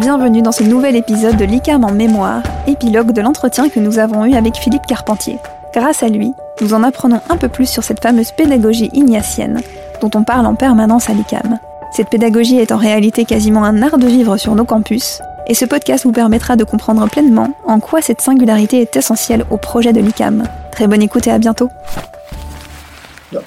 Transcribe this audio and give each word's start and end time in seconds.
Bienvenue 0.00 0.42
dans 0.42 0.50
ce 0.50 0.64
nouvel 0.64 0.96
épisode 0.96 1.36
de 1.36 1.44
l'ICAM 1.44 1.84
en 1.84 1.92
mémoire, 1.92 2.42
épilogue 2.66 3.12
de 3.12 3.20
l'entretien 3.20 3.68
que 3.68 3.78
nous 3.78 4.00
avons 4.00 4.24
eu 4.24 4.34
avec 4.34 4.56
Philippe 4.56 4.86
Carpentier. 4.88 5.38
Grâce 5.72 6.02
à 6.02 6.08
lui, 6.08 6.32
nous 6.60 6.74
en 6.74 6.82
apprenons 6.82 7.20
un 7.30 7.36
peu 7.36 7.48
plus 7.48 7.70
sur 7.70 7.84
cette 7.84 8.02
fameuse 8.02 8.32
pédagogie 8.32 8.90
ignatienne 8.92 9.60
dont 10.00 10.10
on 10.16 10.24
parle 10.24 10.46
en 10.46 10.56
permanence 10.56 11.08
à 11.08 11.12
l'ICAM. 11.12 11.60
Cette 11.92 12.10
pédagogie 12.10 12.58
est 12.58 12.72
en 12.72 12.76
réalité 12.76 13.24
quasiment 13.24 13.62
un 13.62 13.82
art 13.82 13.98
de 13.98 14.08
vivre 14.08 14.36
sur 14.36 14.56
nos 14.56 14.64
campus, 14.64 15.20
et 15.46 15.54
ce 15.54 15.64
podcast 15.64 16.04
vous 16.04 16.12
permettra 16.12 16.56
de 16.56 16.64
comprendre 16.64 17.08
pleinement 17.08 17.56
en 17.64 17.78
quoi 17.78 18.02
cette 18.02 18.20
singularité 18.20 18.80
est 18.80 18.96
essentielle 18.96 19.44
au 19.52 19.58
projet 19.58 19.92
de 19.92 20.00
l'ICAM. 20.00 20.42
Très 20.72 20.88
bonne 20.88 21.02
écoute 21.02 21.28
et 21.28 21.30
à 21.30 21.38
bientôt. 21.38 21.68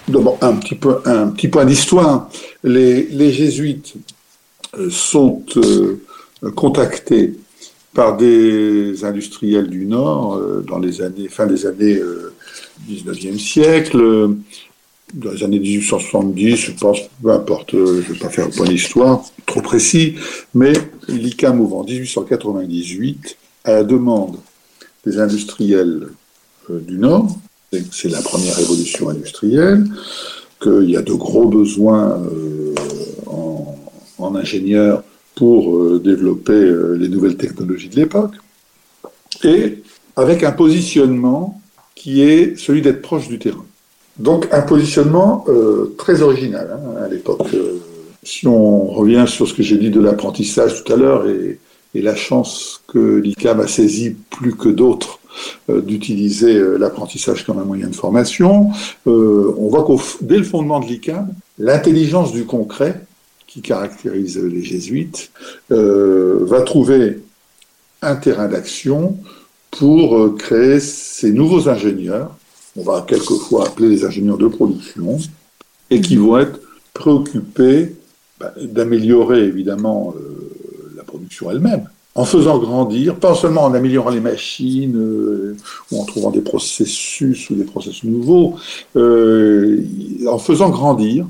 D'abord, 0.07 0.37
un 0.41 0.53
petit, 0.53 0.75
peu, 0.75 1.01
un 1.05 1.27
petit 1.27 1.49
point 1.49 1.65
d'histoire. 1.65 2.29
Les, 2.63 3.31
jésuites 3.33 3.95
euh, 4.77 4.89
sont 4.89 5.41
euh, 5.57 6.01
contactés 6.55 7.33
par 7.93 8.17
des 8.17 9.03
industriels 9.03 9.67
du 9.67 9.85
Nord 9.85 10.35
euh, 10.35 10.63
dans 10.67 10.79
les 10.79 11.01
années, 11.01 11.29
fin 11.29 11.47
des 11.47 11.65
années 11.65 11.99
19e 12.87 13.39
siècle, 13.39 14.29
dans 15.13 15.31
les 15.31 15.43
années 15.43 15.59
1870, 15.59 16.55
je 16.57 16.71
pense, 16.73 16.99
peu 17.23 17.31
importe, 17.31 17.71
je 17.71 17.77
ne 17.77 18.01
vais 18.01 18.19
pas 18.19 18.29
faire 18.29 18.45
un 18.45 18.49
point 18.49 18.67
d'histoire 18.67 19.23
trop 19.45 19.61
précis, 19.61 20.15
mais 20.53 20.73
l'ICAM 21.07 21.61
ouvre 21.61 21.77
en 21.77 21.83
1898 21.85 23.37
à 23.63 23.71
la 23.71 23.83
demande 23.83 24.37
des 25.05 25.17
industriels 25.19 26.09
du 26.69 26.97
Nord, 26.97 27.35
c'est 27.91 28.09
la 28.09 28.21
première 28.21 28.55
révolution 28.55 29.09
industrielle, 29.09 29.85
qu'il 30.61 30.89
y 30.89 30.97
a 30.97 31.01
de 31.01 31.13
gros 31.13 31.47
besoins 31.47 32.21
en 33.25 34.35
ingénieurs 34.35 35.03
pour 35.37 35.77
euh, 35.77 36.01
développer 36.03 36.51
euh, 36.51 36.97
les 36.99 37.07
nouvelles 37.07 37.37
technologies 37.37 37.89
de 37.89 37.95
l'époque, 37.95 38.33
et 39.43 39.83
avec 40.15 40.43
un 40.43 40.51
positionnement 40.51 41.61
qui 41.93 42.23
est 42.23 42.57
celui 42.57 42.81
d'être 42.81 43.03
proche 43.03 43.27
du 43.27 43.37
terrain. 43.37 43.65
Donc 44.17 44.47
un 44.51 44.63
positionnement 44.63 45.45
euh, 45.47 45.93
très 45.97 46.23
original 46.23 46.67
hein, 46.73 47.03
à 47.03 47.07
l'époque. 47.07 47.55
si 48.23 48.47
on 48.47 48.85
revient 48.87 49.25
sur 49.27 49.47
ce 49.47 49.53
que 49.53 49.61
j'ai 49.61 49.77
dit 49.77 49.91
de 49.91 50.01
l'apprentissage 50.01 50.83
tout 50.83 50.91
à 50.91 50.95
l'heure 50.95 51.27
et, 51.27 51.59
la 51.93 52.15
chance 52.15 52.83
que 52.87 53.15
l'ICAM 53.15 53.59
a 53.59 53.65
saisi 53.65 54.15
plus 54.29 54.55
que 54.55 54.69
d'autres 54.69 55.17
d'utiliser 55.67 56.53
l'apprentissage 56.77 57.43
comme 57.43 57.57
un 57.57 57.63
moyen 57.63 57.87
de 57.87 57.95
formation, 57.95 58.69
on 59.07 59.67
voit 59.67 59.83
qu'au 59.83 59.99
dès 60.21 60.37
le 60.37 60.43
fondement 60.43 60.79
de 60.79 60.85
l'ICAM, 60.85 61.33
l'intelligence 61.57 62.33
du 62.33 62.45
concret 62.45 63.06
qui 63.47 63.61
caractérise 63.61 64.37
les 64.37 64.61
jésuites, 64.61 65.31
euh, 65.71 66.39
va 66.41 66.61
trouver 66.61 67.19
un 68.01 68.15
terrain 68.15 68.47
d'action 68.47 69.17
pour 69.71 70.17
euh, 70.17 70.35
créer 70.37 70.79
ces 70.79 71.31
nouveaux 71.31 71.69
ingénieurs, 71.69 72.35
on 72.75 72.83
va 72.83 73.05
quelquefois 73.07 73.67
appeler 73.67 73.89
les 73.89 74.05
ingénieurs 74.05 74.37
de 74.37 74.47
production, 74.47 75.17
et 75.89 76.01
qui 76.01 76.17
vont 76.17 76.37
être 76.37 76.59
préoccupés 76.93 77.95
bah, 78.39 78.53
d'améliorer 78.61 79.45
évidemment 79.45 80.13
euh, 80.17 80.93
la 80.95 81.03
production 81.03 81.49
elle-même, 81.49 81.89
en 82.15 82.25
faisant 82.25 82.57
grandir, 82.59 83.15
pas 83.15 83.33
seulement 83.33 83.63
en 83.63 83.73
améliorant 83.73 84.09
les 84.09 84.19
machines 84.19 85.55
ou 85.91 85.99
en 85.99 86.03
trouvant 86.03 86.31
des 86.31 86.41
processus 86.41 87.51
ou 87.51 87.55
des 87.55 87.63
processus 87.63 88.05
nouveaux, 88.05 88.55
en 88.95 90.39
faisant 90.39 90.69
grandir 90.71 91.27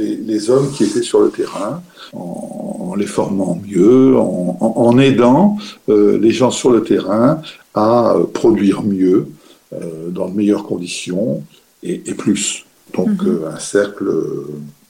les, 0.00 0.50
hommes 0.50 0.70
qui 0.72 0.84
étaient 0.84 1.02
sur 1.02 1.20
le 1.20 1.30
terrain, 1.30 1.82
en, 2.12 2.94
les 2.96 3.06
formant 3.06 3.60
mieux, 3.66 4.16
en, 4.16 4.98
aidant 4.98 5.56
euh, 5.88 6.18
les 6.18 6.32
gens 6.32 6.50
sur 6.50 6.70
le 6.70 6.82
terrain 6.82 7.40
à 7.74 8.14
euh, 8.14 8.24
produire 8.24 8.82
mieux, 8.82 9.28
euh, 9.72 10.08
dans 10.08 10.28
de 10.28 10.34
meilleures 10.34 10.64
conditions 10.64 11.42
et, 11.82 11.98
plus. 12.14 12.64
Donc 12.94 13.22
mhm. 13.22 13.44
un 13.54 13.58
cercle 13.58 14.10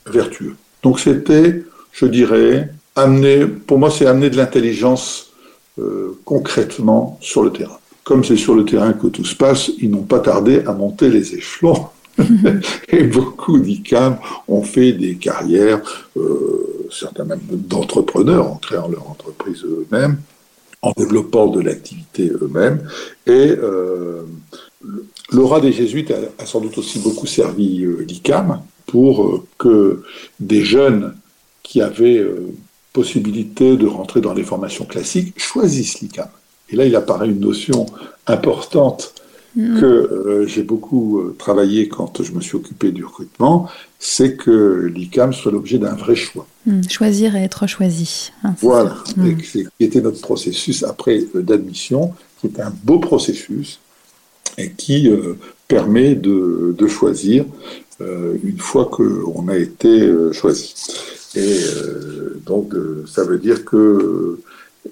vertueux. 0.07 0.55
Donc 0.83 0.99
c'était, 0.99 1.63
je 1.93 2.07
dirais, 2.07 2.73
amener, 2.97 3.47
pour 3.47 3.79
moi 3.79 3.91
c'est 3.91 4.07
amener 4.07 4.31
de 4.31 4.37
l'intelligence 4.37 5.27
concrètement 6.27 7.19
sur 7.23 7.43
le 7.43 7.51
terrain. 7.51 7.79
Comme 8.05 8.23
c'est 8.23 8.37
sur 8.37 8.55
le 8.55 8.67
terrain 8.67 8.93
que 8.93 9.07
tout 9.07 9.25
se 9.25 9.35
passe, 9.35 9.71
ils 9.79 9.91
n'ont 9.91 10.03
pas 10.03 10.19
tardé 10.19 10.63
à 10.67 10.73
monter 10.73 11.09
les 11.09 11.35
échelons 11.35 11.87
et 12.89 13.05
beaucoup 13.05 13.59
d'ICAM 13.59 14.19
ont 14.49 14.63
fait 14.63 14.93
des 14.93 15.17
carrières, 15.17 15.81
euh, 16.17 16.89
certains 16.91 17.25
même 17.25 17.41
d'entrepreneurs, 17.51 18.51
en 18.51 18.57
créant 18.57 18.89
leur 18.89 19.09
entreprise 19.11 19.65
eux-mêmes, 19.65 20.19
en 20.83 20.93
développant 20.97 21.49
de 21.49 21.61
l'activité 21.61 22.31
eux-mêmes. 22.31 22.89
Et 23.27 23.51
euh, 23.51 24.23
l'aura 25.31 25.61
des 25.61 25.73
jésuites 25.73 26.11
a, 26.11 26.47
sans 26.47 26.61
doute 26.61 26.79
aussi 26.79 26.99
beaucoup 26.99 27.27
servi 27.27 27.85
euh, 27.85 28.05
l'ICAM 28.07 28.63
pour 28.87 29.45
que 29.59 30.03
des 30.41 30.63
jeunes 30.63 31.15
qui 31.63 31.81
avaient 31.81 32.27
possibilité 32.93 33.77
de 33.77 33.87
rentrer 33.87 34.21
dans 34.21 34.35
les 34.35 34.43
formations 34.43 34.85
classiques 34.85 35.33
choisissent 35.37 36.01
l'ICAM. 36.01 36.29
Et 36.71 36.77
là, 36.77 36.85
il 36.85 36.97
apparaît 36.97 37.29
une 37.29 37.41
notion 37.41 37.87
importante 38.27 39.15
Mm. 39.57 39.81
que 39.81 39.87
euh, 39.87 40.47
j'ai 40.47 40.63
beaucoup 40.63 41.19
euh, 41.19 41.35
travaillé 41.37 41.89
quand 41.89 42.23
je 42.23 42.33
me 42.33 42.41
suis 42.41 42.55
occupé 42.55 42.93
du 42.93 43.05
recrutement, 43.05 43.69
c'est 43.99 44.37
que 44.37 44.93
l'ICAM 44.95 45.33
soit 45.33 45.51
l'objet 45.51 45.79
d'un 45.79 45.95
vrai 45.95 46.15
choix. 46.15 46.47
Mm. 46.67 46.83
Choisir 46.89 47.35
et 47.35 47.43
être 47.43 47.67
choisi. 47.67 48.31
Hein, 48.45 48.55
voilà, 48.61 48.97
mm. 49.17 49.37
qui 49.39 49.67
était 49.81 50.01
notre 50.01 50.21
processus 50.21 50.85
après 50.85 51.25
euh, 51.35 51.43
d'admission, 51.43 52.15
qui 52.41 52.47
est 52.47 52.61
un 52.61 52.73
beau 52.85 53.01
processus 53.01 53.81
et 54.57 54.71
qui 54.71 55.11
permet 55.69 56.15
de, 56.15 56.75
de 56.77 56.87
choisir 56.87 57.45
une 58.01 58.59
fois 58.59 58.87
qu'on 58.87 59.47
a 59.49 59.57
été 59.57 60.11
choisi. 60.33 60.75
Et 61.37 61.61
donc, 62.45 62.75
ça 63.07 63.25
veut 63.25 63.39
dire 63.39 63.65
que 63.65 64.41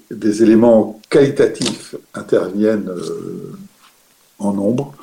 des 0.09 0.43
éléments 0.43 0.99
qualitatifs 1.09 1.95
interviennent 2.13 2.89
en 4.39 4.53
nombre, 4.53 4.93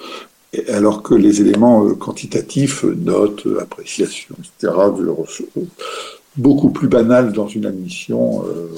alors 0.69 1.02
que 1.02 1.14
les 1.14 1.41
éléments 1.41 1.86
euh, 1.86 1.94
quantitatifs, 1.94 2.84
notes, 2.84 3.47
appréciations, 3.60 4.36
etc., 4.38 4.72
beaucoup 6.36 6.70
plus 6.70 6.88
banal 6.88 7.32
dans 7.32 7.48
une 7.48 7.66
admission, 7.66 8.44
euh, 8.44 8.70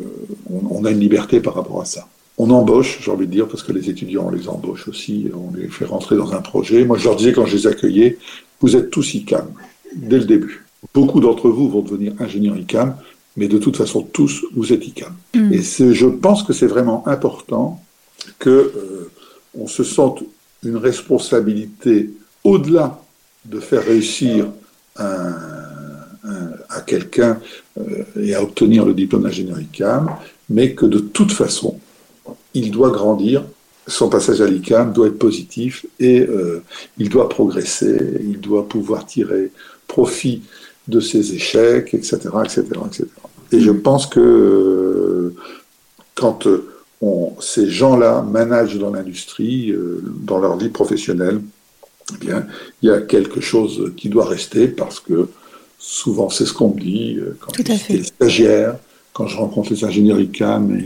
euh, 0.00 0.04
on, 0.48 0.84
a 0.84 0.90
une 0.90 1.00
liberté 1.00 1.40
par 1.40 1.54
rapport 1.54 1.80
à 1.80 1.84
ça. 1.84 2.08
On 2.38 2.50
embauche, 2.50 3.00
j'ai 3.02 3.10
envie 3.10 3.26
de 3.26 3.32
dire, 3.32 3.46
parce 3.46 3.62
que 3.62 3.72
les 3.72 3.90
étudiants, 3.90 4.26
on 4.28 4.30
les 4.30 4.48
embauche 4.48 4.88
aussi, 4.88 5.30
on 5.34 5.54
les 5.54 5.68
fait 5.68 5.84
rentrer 5.84 6.16
dans 6.16 6.32
un 6.32 6.40
projet. 6.40 6.84
Moi, 6.84 6.96
je 6.96 7.04
leur 7.04 7.16
disais 7.16 7.32
quand 7.32 7.44
je 7.44 7.56
les 7.56 7.66
accueillais, 7.66 8.18
vous 8.60 8.76
êtes 8.76 8.90
tous 8.90 9.14
ICAM, 9.14 9.48
dès 9.94 10.18
le 10.18 10.24
début. 10.24 10.64
Beaucoup 10.94 11.20
d'entre 11.20 11.50
vous 11.50 11.68
vont 11.68 11.82
devenir 11.82 12.14
ingénieurs 12.18 12.56
ICAM, 12.56 12.96
mais 13.36 13.46
de 13.46 13.58
toute 13.58 13.76
façon, 13.76 14.02
tous, 14.02 14.46
vous 14.54 14.72
êtes 14.72 14.86
ICAM. 14.86 15.14
Mm. 15.34 15.52
Et 15.52 15.62
je 15.62 16.06
pense 16.06 16.42
que 16.42 16.54
c'est 16.54 16.66
vraiment 16.66 17.06
important 17.06 17.82
que 18.38 18.72
on 19.58 19.66
se 19.66 19.84
sente 19.84 20.22
une 20.64 20.76
responsabilité 20.76 22.10
au-delà 22.44 23.02
de 23.44 23.60
faire 23.60 23.84
réussir 23.84 24.48
à 26.70 26.80
quelqu'un 26.80 27.38
euh, 27.78 28.04
et 28.20 28.34
à 28.34 28.42
obtenir 28.42 28.84
le 28.84 28.94
diplôme 28.94 29.22
d'ingénieur 29.22 29.60
ICAM, 29.60 30.10
mais 30.48 30.72
que 30.74 30.86
de 30.86 30.98
toute 30.98 31.32
façon, 31.32 31.78
il 32.54 32.70
doit 32.70 32.90
grandir, 32.90 33.44
son 33.86 34.08
passage 34.08 34.40
à 34.40 34.46
l'ICAM 34.46 34.92
doit 34.92 35.08
être 35.08 35.18
positif 35.18 35.84
et 35.98 36.20
euh, 36.20 36.62
il 36.98 37.08
doit 37.08 37.28
progresser, 37.28 38.20
il 38.22 38.40
doit 38.40 38.68
pouvoir 38.68 39.04
tirer 39.06 39.50
profit 39.86 40.42
de 40.86 41.00
ses 41.00 41.34
échecs, 41.34 41.92
etc. 41.94 42.18
etc., 42.44 42.62
etc. 42.86 43.06
Et 43.52 43.60
je 43.60 43.70
pense 43.70 44.06
que 44.06 44.20
euh, 44.20 45.34
quand 46.14 46.46
ces 47.40 47.68
gens-là 47.68 48.22
managent 48.22 48.78
dans 48.78 48.90
l'industrie, 48.90 49.70
euh, 49.70 50.02
dans 50.04 50.38
leur 50.38 50.56
vie 50.56 50.68
professionnelle, 50.68 51.40
eh 52.14 52.18
bien, 52.18 52.46
il 52.82 52.88
y 52.88 52.92
a 52.92 53.00
quelque 53.00 53.40
chose 53.40 53.92
qui 53.96 54.08
doit 54.08 54.26
rester 54.26 54.68
parce 54.68 55.00
que 55.00 55.28
souvent 55.78 56.28
c'est 56.28 56.44
ce 56.44 56.52
qu'on 56.52 56.74
me 56.74 56.80
dit 56.80 57.16
euh, 57.18 57.36
quand 57.40 57.52
je 57.56 57.72
suis 57.72 57.94
les 57.94 58.04
stagiaires, 58.04 58.76
quand 59.12 59.26
je 59.26 59.36
rencontre 59.36 59.72
les 59.72 59.84
ingénieurs 59.84 60.20
ICAM 60.20 60.78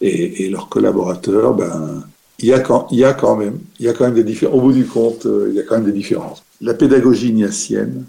et, 0.00 0.44
et, 0.44 0.50
leurs 0.50 0.68
collaborateurs, 0.68 1.54
ben, 1.54 2.04
il 2.40 2.46
y, 2.46 2.52
a 2.52 2.60
quand, 2.60 2.88
il 2.90 2.98
y 2.98 3.04
a 3.04 3.14
quand 3.14 3.36
même, 3.36 3.58
il 3.78 3.86
y 3.86 3.88
a 3.88 3.92
quand 3.92 4.04
même 4.04 4.14
des 4.14 4.24
différences. 4.24 4.56
Au 4.56 4.60
bout 4.60 4.72
du 4.72 4.86
compte, 4.86 5.26
euh, 5.26 5.48
il 5.50 5.54
y 5.54 5.60
a 5.60 5.62
quand 5.62 5.76
même 5.76 5.86
des 5.86 5.92
différences. 5.92 6.42
La 6.60 6.74
pédagogie 6.74 7.28
ignatienne, 7.28 8.04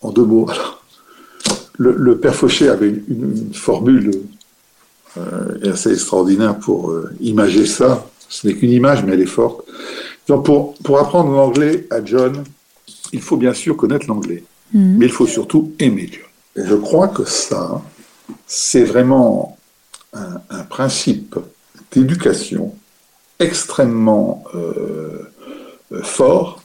en 0.00 0.12
deux 0.12 0.24
mots, 0.24 0.48
alors, 0.48 0.82
le, 1.78 1.94
le 1.96 2.18
père 2.18 2.34
Fauché 2.34 2.68
avait 2.68 2.88
une, 2.88 3.02
une 3.08 3.54
formule 3.54 4.12
est 5.62 5.68
assez 5.68 5.92
extraordinaire 5.92 6.58
pour 6.58 6.90
euh, 6.90 7.10
imager 7.20 7.66
ça. 7.66 8.06
Ce 8.28 8.46
n'est 8.46 8.54
qu'une 8.54 8.70
image, 8.70 9.04
mais 9.04 9.12
elle 9.12 9.20
est 9.20 9.26
forte. 9.26 9.64
Donc 10.28 10.44
pour, 10.44 10.74
pour 10.74 10.98
apprendre 10.98 11.30
l'anglais 11.30 11.86
à 11.90 12.04
John, 12.04 12.44
il 13.12 13.20
faut 13.20 13.36
bien 13.36 13.54
sûr 13.54 13.76
connaître 13.76 14.06
l'anglais, 14.08 14.42
mhm. 14.72 14.96
mais 14.98 15.06
il 15.06 15.12
faut 15.12 15.26
surtout 15.26 15.72
aimer 15.78 16.08
John. 16.10 16.64
Et 16.64 16.68
je 16.68 16.74
crois 16.74 17.08
que 17.08 17.24
ça, 17.24 17.82
c'est 18.46 18.84
vraiment 18.84 19.56
un, 20.12 20.64
principe 20.64 21.36
d'éducation 21.92 22.74
extrêmement 23.38 24.44
euh, 24.54 25.30
fort 26.02 26.62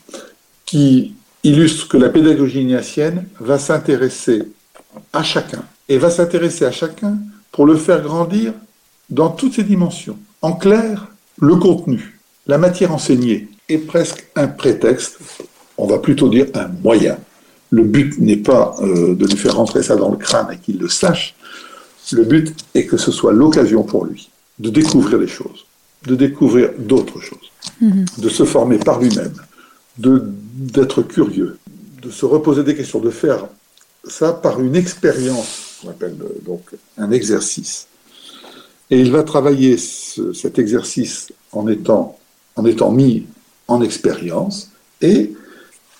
qui 0.66 1.14
illustre 1.44 1.88
que 1.88 1.98
la 1.98 2.10
pédagogie 2.10 2.62
ignatienne 2.62 3.28
va 3.40 3.60
s'intéresser 3.60 4.44
à 5.14 5.24
chacun 5.24 5.64
et 5.90 5.98
va 5.98 6.10
s'intéresser 6.10 6.66
à 6.66 6.72
chacun 6.72 7.18
pour 7.52 7.66
le 7.66 7.76
faire 7.76 8.02
grandir 8.02 8.54
dans 9.10 9.30
toutes 9.30 9.56
ses 9.56 9.64
dimensions. 9.64 10.18
En 10.42 10.54
clair, 10.54 11.08
le 11.40 11.56
contenu, 11.56 12.20
la 12.48 12.58
matière 12.58 12.94
enseignée 12.94 13.50
est 13.70 13.78
presque 13.78 14.26
un 14.36 14.48
prétexte, 14.48 15.20
on 15.78 15.88
va 15.88 16.00
plutôt 16.00 16.30
dire 16.30 16.48
un 16.54 16.68
moyen. 16.84 17.18
Le 17.70 17.84
but 17.84 18.18
n'est 18.20 18.38
pas 18.38 18.76
euh, 18.82 19.16
de 19.16 19.26
lui 19.26 19.38
faire 19.38 19.56
rentrer 19.56 19.84
ça 19.84 19.96
dans 19.96 20.10
le 20.10 20.18
crâne 20.18 20.48
et 20.52 20.58
qu'il 20.58 20.78
le 20.78 20.90
sache, 20.90 21.36
le 22.12 22.24
but 22.24 22.54
est 22.74 22.86
que 22.86 22.98
ce 22.98 23.12
soit 23.12 23.32
l'occasion 23.32 23.84
pour 23.84 24.06
lui 24.06 24.30
de 24.60 24.70
découvrir 24.70 25.18
les 25.18 25.28
choses, 25.28 25.66
de 26.06 26.16
découvrir 26.16 26.72
d'autres 26.78 27.20
choses, 27.20 27.52
mhm. 27.80 28.06
de 28.18 28.30
se 28.30 28.44
former 28.44 28.78
par 28.78 29.00
lui-même, 29.00 29.34
d'être 29.98 31.02
curieux, 31.02 31.58
de 32.02 32.10
se 32.10 32.26
reposer 32.26 32.64
des 32.64 32.76
questions, 32.76 33.00
de 33.00 33.10
faire 33.10 33.48
ça 34.04 34.34
par 34.34 34.60
une 34.60 34.76
expérience, 34.76 35.71
qu'on 35.82 35.90
appelle 35.90 36.16
euh, 36.22 36.42
donc 36.46 36.62
un 36.98 37.12
exercice. 37.12 37.88
Et 38.90 39.00
il 39.00 39.12
va 39.12 39.24
travailler 39.24 39.78
cet 39.78 40.60
exercice 40.60 41.32
en 41.54 41.68
étant, 41.68 42.20
en 42.58 42.66
étant 42.66 42.92
mis 42.92 43.26
en 43.68 43.82
expérience 43.82 44.72
et 45.02 45.34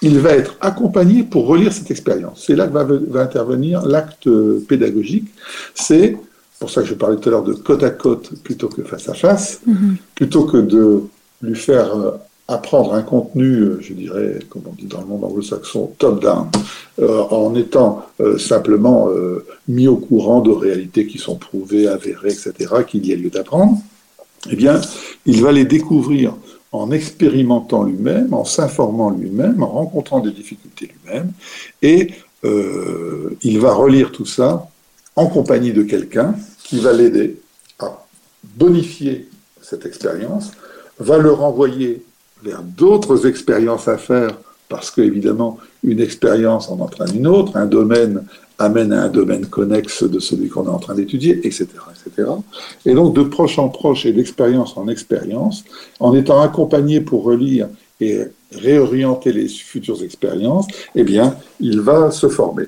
il 0.02 0.20
va 0.20 0.32
être 0.32 0.58
accompagné 0.60 1.24
pour 1.24 1.48
relire 1.48 1.72
cette 1.72 1.90
expérience. 1.90 2.44
C'est 2.46 2.56
là 2.56 2.68
que 2.68 2.74
va, 2.74 3.22
intervenir 3.22 3.86
l'acte 3.86 4.30
pédagogique. 4.68 5.30
C'est 5.74 6.18
pour 6.60 6.70
ça 6.70 6.82
que 6.82 6.88
je 6.88 6.96
parlais 6.96 7.18
tout 7.18 7.30
à 7.30 7.32
l'heure 7.32 7.44
de 7.44 7.54
côte 7.54 7.84
à 7.84 7.92
côte 7.92 8.34
plutôt 8.44 8.68
que 8.68 8.84
face 8.84 9.08
à 9.08 9.14
face, 9.14 9.62
mm-hmm. 9.68 9.96
plutôt 10.16 10.44
que 10.46 10.58
de 10.58 11.04
lui 11.42 11.56
faire 11.56 11.96
euh, 11.96 12.12
apprendre 12.52 12.94
un 12.94 13.02
contenu, 13.02 13.46
euh, 13.46 13.80
je 13.82 13.94
dirais, 13.94 14.40
comme 14.50 14.64
on 14.68 14.74
dit 14.74 14.86
dans 14.86 15.02
le 15.02 15.08
monde 15.08 15.24
anglo-saxon, 15.24 15.94
top-down, 15.98 16.50
euh, 17.00 17.24
en 17.30 17.56
étant 17.56 18.06
euh, 18.20 18.38
simplement 18.38 19.10
mis 19.68 19.88
au 19.88 19.96
courant 19.96 20.42
de 20.42 20.52
réalités 20.52 21.08
qui 21.08 21.18
sont 21.18 21.36
prouvées, 21.36 21.88
avérées, 21.88 22.32
etc., 22.32 22.54
qu'il 22.88 23.06
y 23.06 23.14
a 23.14 23.16
lieu 23.16 23.30
d'apprendre, 23.30 23.78
eh 24.50 24.56
bien, 24.56 24.82
il 25.26 25.42
va 25.42 25.52
les 25.52 25.66
découvrir 25.66 26.36
en 26.72 26.92
expérimentant 26.92 27.84
lui-même, 27.84 28.34
en 28.34 28.46
s'informant 28.46 29.10
lui-même, 29.10 29.62
en 29.64 29.68
rencontrant 29.68 30.20
des 30.20 30.32
difficultés 30.32 30.92
lui-même, 30.94 31.32
et 31.82 32.12
il 33.44 33.60
va 33.60 33.74
relire 33.74 34.12
tout 34.12 34.26
ça 34.26 34.68
en 35.16 35.28
compagnie 35.28 35.74
de 35.74 35.84
quelqu'un 35.84 36.36
qui 36.64 36.80
va 36.80 36.92
l'aider 36.92 37.40
à 37.80 38.04
bonifier 38.56 39.30
cette 39.62 39.86
expérience, 39.86 40.52
va 41.00 41.18
le 41.20 41.32
renvoyer 41.32 42.04
vers 42.44 42.62
d'autres 42.62 43.28
expériences 43.28 43.88
à 43.88 43.98
faire, 43.98 44.38
parce 44.70 44.92
que 44.92 45.02
évidemment, 45.02 45.60
une 45.84 46.00
expérience 46.00 46.70
en 46.70 46.80
entraîne 46.80 47.16
une 47.16 47.28
autre, 47.28 47.58
un 47.58 47.66
domaine 47.66 48.24
amène 48.58 48.94
à 48.94 49.04
un 49.04 49.10
domaine 49.10 49.46
connexe 49.48 50.04
de 50.04 50.20
celui 50.20 50.50
qu'on 50.50 50.66
est 50.66 50.70
en 50.70 50.80
train 50.80 50.96
d'étudier, 50.96 51.40
etc., 51.46 51.68
etc. 52.06 52.30
Et 52.86 52.94
donc, 52.94 53.16
de 53.16 53.24
proche 53.24 53.58
en 53.58 53.70
proche 53.70 54.06
et 54.06 54.14
d'expérience 54.14 54.78
en 54.78 54.88
expérience, 54.88 55.64
en 56.00 56.16
étant 56.16 56.42
accompagné 56.42 57.02
pour 57.02 57.24
relire 57.24 57.68
et 58.00 58.22
réorienter 58.54 59.32
les 59.32 59.48
futures 59.48 60.04
expériences, 60.04 60.68
eh 60.96 61.04
bien, 61.04 61.36
il 61.60 61.82
va 61.82 62.12
se 62.12 62.30
former. 62.30 62.66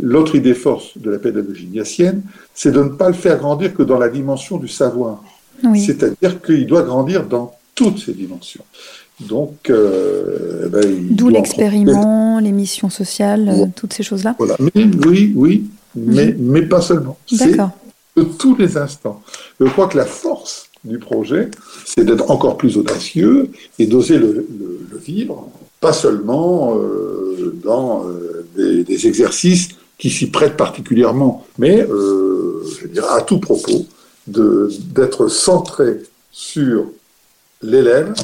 L'autre 0.00 0.34
idée 0.34 0.54
force 0.54 0.96
de 0.98 1.10
la 1.10 1.18
pédagogie 1.18 1.66
ignatienne, 1.66 2.22
c'est 2.52 2.72
de 2.72 2.82
ne 2.82 2.90
pas 2.90 3.08
le 3.08 3.14
faire 3.14 3.38
grandir 3.38 3.74
que 3.74 3.82
dans 3.82 3.98
la 3.98 4.08
dimension 4.08 4.56
du 4.56 4.68
savoir. 4.68 5.22
C'est-à-dire 5.76 6.42
qu'il 6.42 6.66
doit 6.66 6.82
grandir 6.82 7.24
dans 7.26 7.54
toutes 7.74 7.98
ces 7.98 8.12
dimensions. 8.12 8.64
Donc, 9.20 9.70
euh, 9.70 10.64
eh 10.66 10.68
ben, 10.68 11.08
d'où 11.10 11.28
l'expériment, 11.28 12.40
les 12.40 12.50
missions 12.50 12.90
sociales, 12.90 13.48
euh, 13.48 13.66
toutes 13.74 13.92
ces 13.92 14.02
choses-là. 14.02 14.34
Voilà. 14.38 14.56
Mais, 14.58 14.84
oui, 15.06 15.32
oui, 15.36 15.64
mais, 15.94 16.32
mhm. 16.32 16.36
mais 16.38 16.62
pas 16.62 16.80
seulement. 16.80 17.16
D'accord. 17.30 17.70
De 18.16 18.24
tous 18.24 18.56
les 18.56 18.76
instants. 18.76 19.22
Je 19.60 19.66
crois 19.66 19.86
que 19.86 19.96
la 19.96 20.04
force 20.04 20.68
du 20.84 20.98
projet, 20.98 21.50
c'est 21.84 22.04
d'être 22.04 22.30
encore 22.30 22.56
plus 22.56 22.76
audacieux 22.76 23.50
et 23.78 23.86
d'oser 23.86 24.18
le, 24.18 24.46
vivre, 25.04 25.48
pas 25.80 25.92
seulement 25.92 26.76
euh, 26.76 27.54
dans 27.62 28.06
des, 28.56 28.84
des, 28.84 29.06
exercices 29.06 29.68
qui 29.98 30.08
s'y 30.08 30.30
prêtent 30.30 30.56
particulièrement, 30.56 31.46
mais 31.58 31.86
je 31.88 32.82
veux 32.82 32.88
dire, 32.88 33.04
à 33.10 33.20
tout 33.22 33.38
propos, 33.38 33.86
d'être 34.26 35.28
centré 35.28 36.00
sur 36.30 36.86
l'élève 37.62 38.14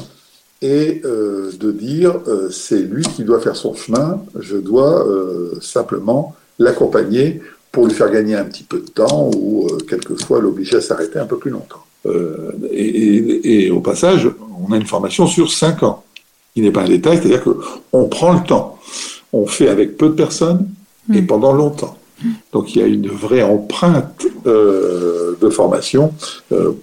et 0.61 1.01
euh, 1.05 1.51
de 1.59 1.71
dire 1.71 2.19
euh, 2.27 2.49
c'est 2.51 2.81
lui 2.81 3.03
qui 3.03 3.23
doit 3.23 3.39
faire 3.39 3.55
son 3.55 3.73
chemin, 3.73 4.21
je 4.39 4.57
dois 4.57 5.07
euh, 5.07 5.53
simplement 5.59 6.35
l'accompagner 6.59 7.41
pour 7.71 7.87
lui 7.87 7.93
faire 7.93 8.11
gagner 8.11 8.35
un 8.35 8.45
petit 8.45 8.63
peu 8.63 8.79
de 8.79 8.87
temps 8.87 9.31
ou 9.35 9.67
quelquefois 9.89 10.39
l'obliger 10.39 10.77
à 10.77 10.81
s'arrêter 10.81 11.17
un 11.19 11.25
peu 11.25 11.37
plus 11.37 11.51
longtemps. 11.51 11.83
Et, 12.71 13.65
et, 13.65 13.71
au 13.71 13.79
passage, 13.79 14.27
on 14.67 14.73
a 14.73 14.77
une 14.77 14.87
formation 14.87 15.27
sur 15.27 15.51
5 15.51 15.83
ans, 15.83 16.03
qui 16.53 16.61
n'est 16.61 16.71
pas 16.71 16.81
un 16.81 16.89
détail, 16.89 17.17
c'est-à-dire 17.17 17.43
qu'on 17.43 18.09
prend 18.09 18.33
le 18.33 18.43
temps, 18.43 18.77
on 19.31 19.45
fait 19.45 19.69
avec 19.69 19.97
peu 19.97 20.09
de 20.09 20.13
personnes 20.13 20.67
et 21.13 21.21
hmm. 21.21 21.27
pendant 21.27 21.53
longtemps. 21.53 21.97
Donc 22.51 22.75
il 22.75 22.81
y 22.81 22.83
a 22.83 22.87
une 22.87 23.07
vraie 23.07 23.43
empreinte 23.43 24.25
de 24.45 25.49
formation 25.49 26.13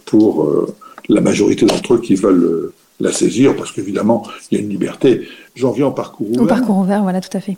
pour 0.06 0.66
la 1.08 1.20
majorité 1.20 1.66
d'entre 1.66 1.94
eux 1.94 2.00
qui 2.00 2.14
veulent 2.14 2.72
la 3.00 3.12
saisir, 3.12 3.54
parce 3.56 3.72
qu'évidemment, 3.72 4.24
il 4.50 4.58
y 4.58 4.60
a 4.60 4.64
une 4.64 4.70
liberté. 4.70 5.28
J'en 5.54 5.72
viens 5.72 5.86
au 5.86 5.92
parcours 5.92 6.28
ouvert. 6.30 6.42
Au 6.42 6.46
parcours 6.46 6.78
ouvert, 6.78 7.02
voilà, 7.02 7.20
tout 7.20 7.36
à 7.36 7.40
fait. 7.40 7.56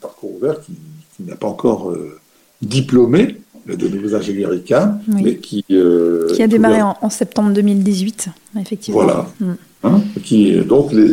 parcours 0.00 0.34
ouvert 0.36 0.60
qui, 0.60 0.72
n'a 1.20 1.36
pas 1.36 1.46
encore 1.46 1.90
euh, 1.90 2.18
diplômé 2.60 3.36
de 3.66 3.88
nouveaux 3.88 4.14
ingénieurs 4.14 4.52
ICAM, 4.52 5.00
mais 5.06 5.36
qui... 5.36 5.64
Euh, 5.70 6.28
qui 6.34 6.42
a 6.42 6.48
démarré 6.48 6.82
en, 6.82 7.10
septembre 7.10 7.52
2018, 7.52 8.28
effectivement. 8.60 9.02
Voilà. 9.02 9.26
Mm. 9.40 9.52
Hein, 9.84 10.02
qui, 10.22 10.56
donc, 10.64 10.92
les, 10.92 11.08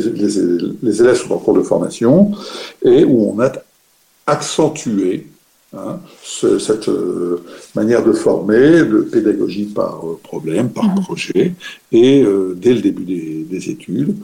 les, 0.82 1.02
élèves 1.02 1.16
sont 1.16 1.34
en 1.34 1.38
cours 1.38 1.54
de 1.54 1.62
formation 1.62 2.32
et 2.84 3.04
où 3.04 3.34
on 3.34 3.40
a 3.42 3.52
accentué 4.28 5.28
Hein, 5.74 6.02
cette 6.22 6.90
euh, 6.90 7.42
manière 7.76 8.04
de 8.04 8.12
former, 8.12 8.84
de 8.84 9.08
pédagogie 9.10 9.68
par 9.68 10.06
euh, 10.06 10.20
problème, 10.22 10.70
par 10.70 10.84
mhm. 10.84 11.02
projet, 11.02 11.54
et 11.94 12.24
euh, 12.26 12.54
dès 12.58 12.74
le 12.74 12.82
début 12.82 13.06
des, 13.06 13.70
études, 13.70 14.18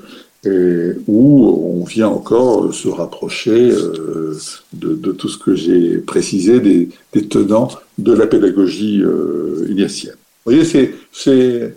et 0.43 0.91
où 1.07 1.47
on 1.73 1.85
vient 1.85 2.09
encore 2.09 2.73
se 2.73 2.89
rapprocher 2.89 3.71
de, 4.73 5.11
tout 5.13 5.29
ce 5.29 5.37
que 5.37 5.55
j'ai 5.55 5.99
précisé 5.99 6.59
des, 6.59 6.89
tenants 7.29 7.69
de 7.97 8.11
la 8.11 8.27
pédagogie 8.27 9.01
ignatienne. 9.69 10.15
Vous 10.45 10.51
voyez, 10.51 10.65
c'est, 10.65 10.93
c'est, 11.13 11.73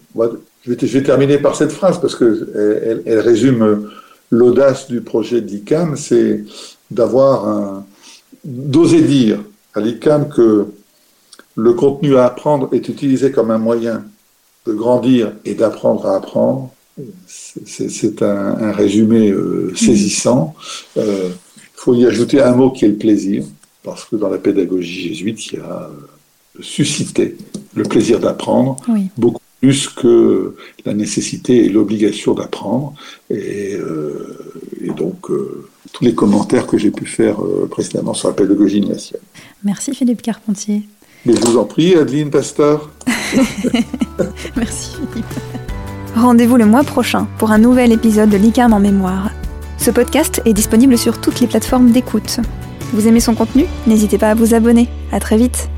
je, 0.66 0.72
vais, 0.72 1.02
terminer 1.04 1.38
par 1.38 1.54
cette 1.54 1.70
phrase 1.70 2.00
parce 2.00 2.16
que 2.16 3.02
elle, 3.06 3.20
résume 3.20 3.88
l'audace 4.30 4.88
du 4.88 5.00
projet 5.00 5.40
d'ICAM, 5.40 5.96
c'est 5.96 6.44
d'avoir 6.90 7.48
un, 7.48 7.86
d'oser 8.44 9.02
dire 9.02 9.38
à 9.74 9.80
l'ICAM 9.80 10.28
que 10.28 10.66
le 11.56 11.72
contenu 11.74 12.16
à 12.16 12.26
apprendre 12.26 12.68
est 12.72 12.88
utilisé 12.88 13.30
comme 13.30 13.50
un 13.50 13.58
moyen 13.58 14.04
de 14.66 14.72
grandir 14.72 15.32
et 15.44 15.54
d'apprendre 15.54 16.06
à 16.06 16.16
apprendre, 16.16 16.70
c'est 17.26 18.22
un, 18.22 18.72
résumé 18.72 19.30
euh, 19.30 19.72
saisissant. 19.74 20.54
Il 20.96 21.02
euh, 21.02 21.28
faut 21.74 21.94
y 21.94 22.06
ajouter 22.06 22.42
un 22.42 22.54
mot 22.54 22.70
qui 22.70 22.84
est 22.84 22.88
le 22.88 22.96
plaisir, 22.96 23.44
parce 23.82 24.04
que 24.04 24.16
dans 24.16 24.28
la 24.28 24.38
pédagogie 24.38 25.08
jésuite, 25.08 25.46
il 25.46 25.58
y 25.58 25.62
a 25.62 25.90
euh, 25.90 26.62
suscité 26.62 27.36
le 27.74 27.84
plaisir 27.84 28.20
d'apprendre, 28.20 28.76
beaucoup 29.16 29.40
plus 29.60 29.88
que 29.88 30.56
la 30.84 30.94
nécessité 30.94 31.64
et 31.64 31.68
l'obligation 31.68 32.34
d'apprendre. 32.34 32.94
Et, 33.30 33.78
et, 34.82 34.90
donc, 34.90 35.30
tous 35.92 36.04
les 36.04 36.14
commentaires 36.14 36.66
que 36.66 36.78
j'ai 36.78 36.90
pu 36.90 37.06
faire 37.06 37.36
précédemment 37.70 38.14
sur 38.14 38.28
la 38.28 38.34
pédagogie 38.34 38.80
nationale. 38.80 39.22
Merci 39.64 39.94
Philippe 39.94 40.22
Carpentier. 40.22 40.82
Mais 41.26 41.34
je 41.36 41.40
vous 41.40 41.58
en 41.58 41.64
prie, 41.64 41.94
Adeline 41.94 42.30
Pasteur. 42.30 42.90
Merci 44.56 44.92
Philippe. 45.12 45.26
Rendez-vous 46.14 46.56
le 46.56 46.66
mois 46.66 46.82
prochain 46.82 47.28
pour 47.38 47.50
un 47.52 47.58
nouvel 47.58 47.92
épisode 47.92 48.30
de 48.30 48.36
l'ICAM 48.36 48.72
en 48.72 48.80
mémoire. 48.80 49.30
Ce 49.78 49.90
podcast 49.90 50.42
est 50.44 50.52
disponible 50.52 50.98
sur 50.98 51.20
toutes 51.20 51.40
les 51.40 51.46
plateformes 51.46 51.90
d'écoute. 51.90 52.40
Vous 52.92 53.06
aimez 53.06 53.20
son 53.20 53.34
contenu? 53.34 53.66
N'hésitez 53.86 54.18
pas 54.18 54.30
à 54.30 54.34
vous 54.34 54.54
abonner. 54.54 54.88
À 55.12 55.20
très 55.20 55.36
vite. 55.36 55.70